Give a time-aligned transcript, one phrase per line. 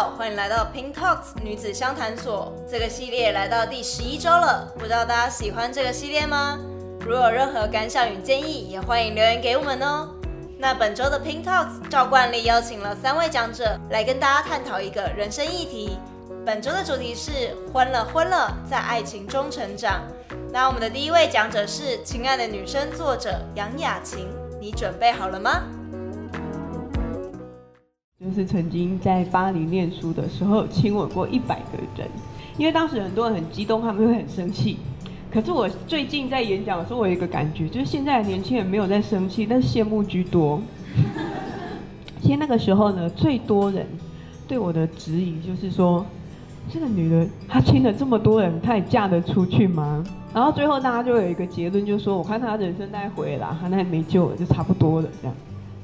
[0.00, 2.50] 好，欢迎来到 Pink Talks 女子相谈所。
[2.66, 6.58] 这个系列来到第十一周了，不知道大家喜欢这个系列吗？
[7.00, 10.08] 如有任何感想与建议，也欢迎留言给我们哦。
[10.56, 15.98] 那本周的 Pink Talks 照惯例邀请了三位讲者来跟大家探讨一个人生议题。
[16.46, 20.00] 本周的主题是婚了婚了，在爱情中成长。
[20.50, 24.26] 那我们的第一位讲者是亲爱的女生作者杨雅晴，
[24.58, 25.60] 你准备好了吗？
[28.22, 32.06] 就是曾经在巴黎念书的时候亲吻过一百个人，
[32.58, 34.76] 因为当时很多人很激动，他们会很生气。
[35.32, 40.60] 可是我最近在演讲的时候，我有一个感觉，就是现在的年轻人没有在生气，但是羡慕居多。
[42.20, 43.86] 其实那个时候呢，最多人
[44.46, 46.04] 对我的质疑就是说，
[46.70, 50.04] 这个女的她亲了这么多人，她也嫁得出去吗？
[50.34, 55.34] 然后最后大家就有一个结论，就是说，我看她人生大概毁了，她那也没救了，就差不多了这样。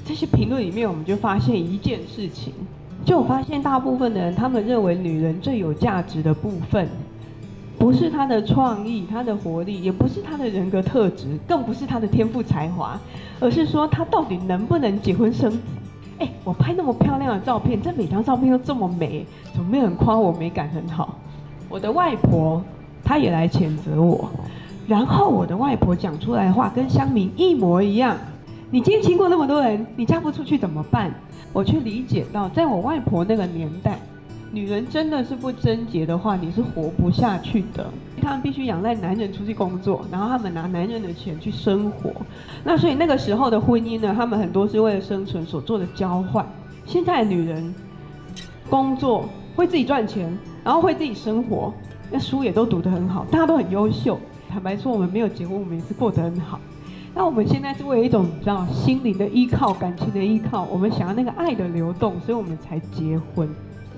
[0.06, 2.52] 这些评论里面，我们就发现一件事情，
[3.04, 6.88] 就我发现大部分的人，他们认为女人最有价值的部分，
[7.76, 12.96] 不是她的创意、她的活力，也不是她的人格特质，更不是她的天赋才华，
[13.40, 15.59] 而是说她到底能不能结婚生子。
[16.20, 21.18] 哎，我拍那么漂亮的照片，这每张照片都这么美，怎么没有人夸我美感很好？
[21.68, 22.63] 我的外婆
[23.02, 24.30] 她也来谴责我，
[24.87, 28.16] 然后我的外婆讲出来的话跟乡民一模一样。
[28.68, 31.14] 你今天亲过那么多人，你嫁不出去怎么办？
[31.52, 33.96] 我却理解到，在我外婆那个年代，
[34.50, 37.88] 女人真的是不贞洁的话，你是活不下去的。
[38.20, 42.10] 他们必须仰赖男人出去工作，然后他们拿男人的钱去生活。
[42.64, 46.45] 那所以那个时候的婚姻呢，他们很多是为了生存所做的交换。
[46.84, 47.73] 现在的女人
[48.68, 51.73] 工作会自己赚钱，然后会自己生活，
[52.10, 54.18] 那书也都读得很好，大家都很优秀。
[54.48, 56.58] 坦白说，我们没有结婚，我们也是过得很好。
[57.18, 63.48] 那我们现在是为了一种你知道心灵的依靠、感情的依靠，我们想要那个爱的流动，所以我们才结婚。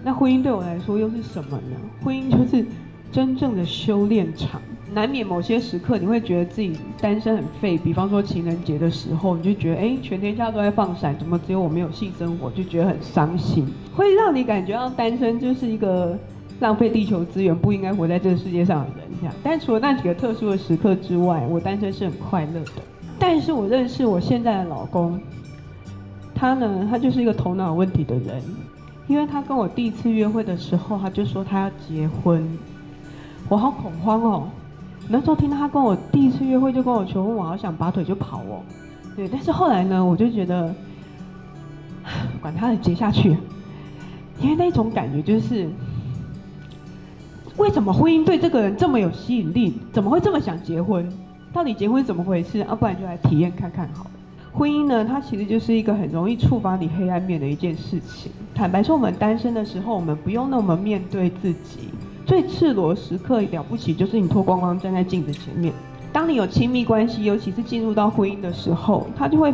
[0.04, 1.76] 那婚姻对我来说又是什么呢？
[2.00, 2.64] 婚姻就是
[3.10, 4.60] 真正的修炼场。
[4.94, 13.66] 难免某些时刻你会觉得自己单身很废，比方说情人节的时候，你就觉得哎，全天下都在放闪，怎么只有我没有性生活，就觉得很伤心，
[13.96, 16.16] 会让你感觉到单身就是一个
[16.60, 19.34] 浪费地球资源、不应该活在这个世界上的人这样。
[19.42, 22.82] 但除了那几个特殊的时刻之外，我单身是很快乐的。
[23.18, 25.20] 但是我认识我现在的老公，
[26.34, 28.42] 他呢，他就是一个头脑有问题的人，
[29.06, 32.46] 因为他跟我第一次约会的时候，他就说他要结婚，
[33.48, 34.48] 我好恐慌哦。
[35.08, 38.62] 那时候听到他跟我第一次约会就跟我求婚，我好想拔腿就跑哦。
[39.16, 40.72] 对，但是后来呢，我就觉得，
[42.40, 43.36] 管他的，结下去，
[44.40, 45.68] 因为那种感觉就是，
[47.56, 49.78] 为什么婚姻对这个人这么有吸引力？
[49.92, 51.10] 怎么会这么想结婚？
[51.58, 52.72] 到底结婚怎么回事啊？
[52.72, 54.10] 不然就来体验看看好了。
[54.52, 58.30] 婚姻呢，它其实就是一个很容易触发你黑暗面的一件事情。
[58.54, 61.88] 坦白说，我们单身的时候，我们不用那么面对自己。
[62.24, 65.74] 最赤裸时刻了不起，就是你脱光光站在镜子前面。
[66.12, 69.52] 当你有亲密关系，尤其是进入到婚姻的时候，它就会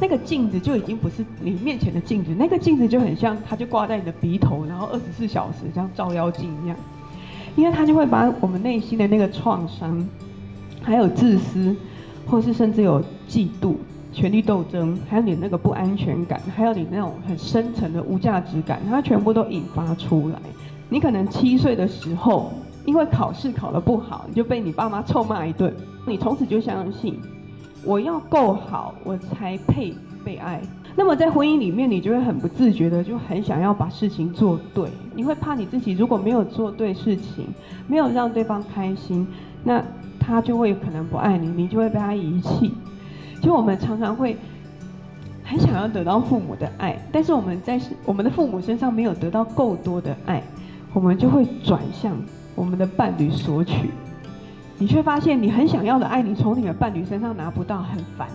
[0.00, 6.76] 那个镜子就已经不是你面前的镜子，那个镜子就很像，它就挂在你的鼻头，然后二十四小时像照妖镜一样，
[7.54, 10.04] 因为它就会把我们内心的那个创伤。
[10.82, 11.74] 还有自私，
[12.26, 13.74] 或是甚至有嫉妒、
[14.12, 20.38] 权力斗争，还有你那个不安全感，还有你那种很深层的无价值感，它全部都引发出来。
[20.88, 22.50] 你可能七岁的时候，
[22.84, 25.72] 因为考试考得不好，你就被你爸妈臭骂一顿，
[26.06, 27.20] 你从此就相信，
[27.84, 30.60] 我要够好，我才配被爱。
[30.96, 34.88] 那么在婚姻里面，你就会很不自觉的，就很想要把事情做对。
[35.14, 37.46] 你会怕你自己如果没有做对事情，
[37.86, 39.26] 没有让对方开心，
[39.62, 39.84] 那。
[40.30, 42.72] 他就会可能不爱你，你就会被他遗弃。
[43.42, 44.36] 就我们常常会
[45.42, 50.40] 很想要得到父母的爱，但是我们在我们的父母身上没有得到够多的爱，
[50.92, 52.16] 我们就会转向
[52.54, 53.90] 我们的伴侣索取。
[54.78, 58.28] 你却发现你很想要的爱，你从你的伴侣身上拿不到，很烦。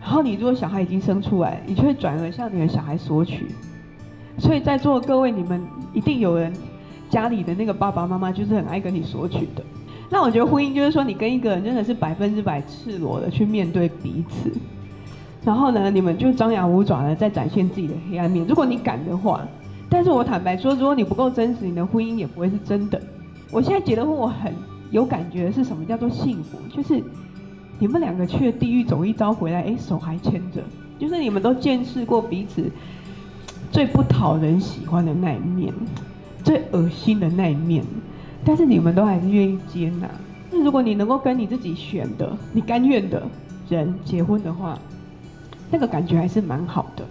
[0.00, 3.46] 然后你如果小孩已经生出来，你就会转而向你的小孩索取。
[4.38, 5.62] 所以在座各位，你们
[5.92, 6.52] 一定有人
[7.08, 9.64] 家里的那个爸爸妈妈就是很爱跟你索取的。
[10.08, 14.52] 那我觉得婚姻就是说，你跟一个人真的是百分之百赤裸的去面对彼此，
[15.44, 18.46] 然后呢，你们就张牙舞爪的在展现自己的黑暗面。
[18.46, 19.46] 如果你敢的话，
[19.88, 23.00] 但是我坦白说，如果你不够真实，你的婚姻也不会是真的。
[23.50, 24.52] 我现在结了婚，我很
[24.90, 27.02] 有感觉是什么叫做幸福，就是
[27.78, 30.62] 你们两个去了地狱走一遭回来，哎，手还牵着，
[30.98, 32.70] 就是你们都见识过彼此
[33.72, 35.72] 最不讨人喜欢的那一面，
[36.44, 37.84] 最恶心的那一面。
[38.46, 40.08] 但是你们都还是愿意接纳。
[40.50, 43.20] 那如果你能够跟你自己选的、你甘愿的
[43.68, 44.78] 人结婚的话，
[45.70, 47.04] 那个感觉还是蛮好的。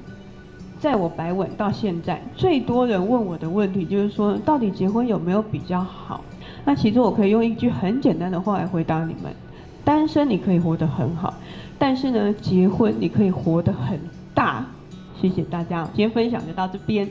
[0.80, 6.24] 在我摆稳到现在，最多人问我的问题就是说，到底结婚有没有比较好？
[6.64, 9.34] 那其实我可以用一句很简单的话来回答你们：
[9.84, 11.34] 单身你可以活得很好，
[11.78, 14.00] 但是呢，结婚你可以活得很
[14.34, 14.66] 大。
[15.22, 17.10] 谢谢大家，今天分享就到这边。